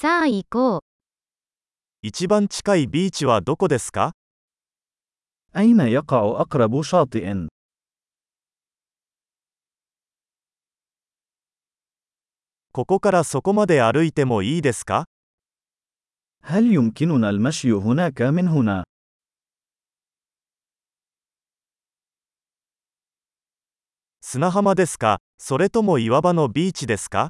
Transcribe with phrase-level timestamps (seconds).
[0.00, 0.81] さあ行こう。
[2.01, 4.13] 一番近いビーチはどこですか
[5.55, 7.47] أين يقع أقرب شاطئ؟
[12.71, 15.05] ここからそこまで歩いてもいいですか
[16.43, 18.83] هل يمكننا المشي هناك من هنا؟
[24.21, 27.29] 砂浜ですかそれとも岩場のビーチですか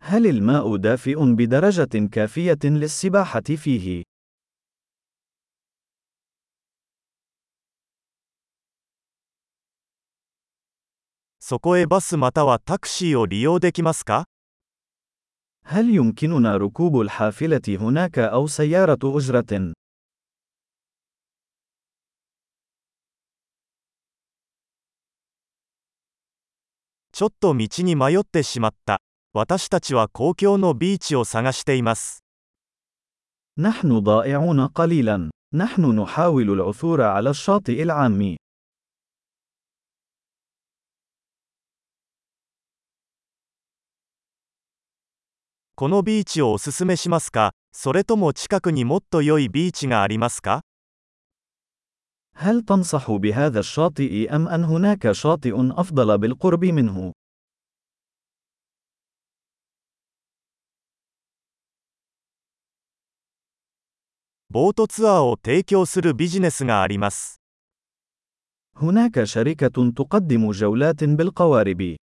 [0.00, 4.02] هل الماء دافئ بدرجة كافية للسباحة فيه؟
[11.40, 14.26] そこへバスまたはタクシーを利用できますか
[15.64, 19.72] هل يمكننا ركوب الحافلة هناك أو سيارة أجرة؟
[27.12, 29.00] ちょっと道に迷ってしまった。
[29.38, 32.24] 私たちは公共のビーチを探しています。
[33.58, 35.30] نحن ضائعون قليلا.
[35.54, 38.36] نحن نحاول العثور على الشاطئ العام.
[45.74, 50.62] このビーチをおすすめしますかそれとも近くにもっと良いビーチがありますか
[52.34, 57.12] هل تنصح بهذا الشاطئ أم أن هناك شاطئ أفضل بالقرب منه؟
[64.50, 67.40] ボートツアーを提供するビジネスがあります。
[68.76, 71.96] هناك شركة تقدم جولات بالقوارب.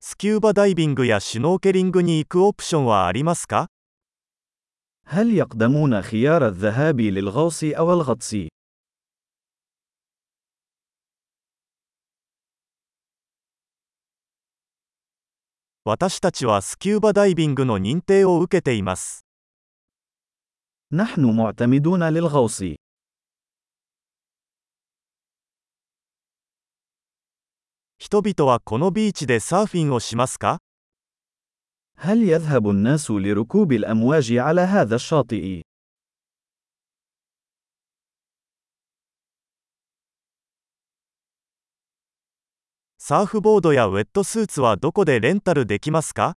[0.00, 3.68] スキューバダイビングやシュノーケリングに行くオプションはありますか
[5.06, 8.48] هل يقدمون خيار الذهاب للغوص أو الغطس؟
[15.86, 19.26] 私たちはスキューバダイビングの認定を受けています。
[20.92, 22.76] نحن معتمدون للغوص.
[27.98, 30.58] 人々はこのビーチでサーフィンをしますか
[31.96, 35.62] هل يذهب الناس لركوب الأمواج على هذا الشاطئ؟
[43.06, 46.36] サーフボードやウェットスーツはどこでレンタルできますか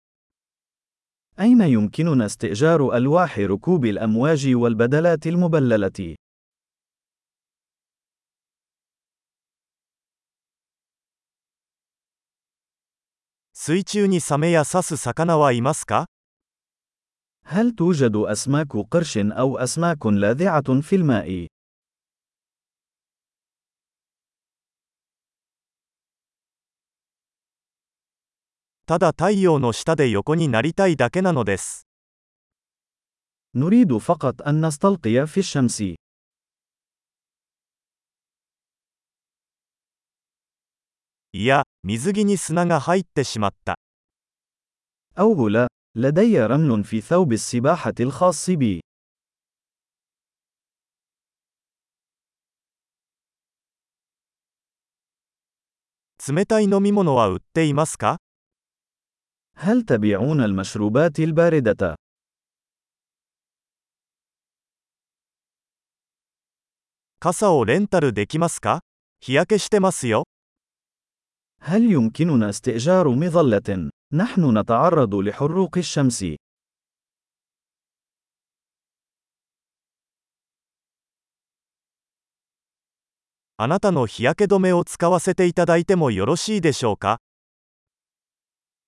[1.39, 6.16] أين يمكننا استئجار ألواح ركوب الأمواج والبدلات المبللة؟
[13.53, 16.07] 水中にサメや刺す魚はいますか
[17.44, 21.47] هل توجد أسماك قرش أو أسماك لاذعة في الماء؟
[28.89, 31.88] ただ太陽の下で横になりたいだけなのです。
[33.56, 35.95] نريد فقط أن نستلقي في الشمس.
[41.33, 43.75] いや、水着に砂が入ってしまった。
[45.17, 48.81] أو لا، لدي رمل في ثوب السباحة الخاص بي.
[56.28, 58.17] 冷たい飲み物は売っていますか
[59.66, 61.95] هل تبيعون المشروبات الباردة؟
[67.19, 68.81] 傘をレンタルできますか
[69.19, 70.25] 日焼けしてますよ。
[71.61, 76.36] هل يمكننا استئجار مظلة؟ نحن نتعرض لحروق الشمس.
[83.57, 87.19] あなたの日焼け止めを使わせていただいてもよろしいでしょうか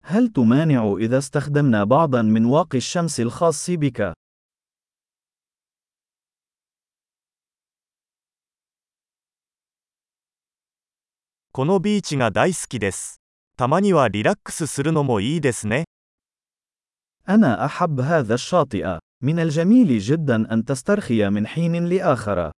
[0.03, 4.13] هل تمانع إذا استخدمنا بعضا من واقي الشمس الخاص بك؟
[11.51, 13.19] このビーチが大好きです。
[13.57, 15.85] たまにはリラックスするのもいいですね。
[17.27, 18.99] أنا أحب هذا الشاطئ.
[19.23, 22.51] من الجميل جدا أن تسترخي من حين لآخر.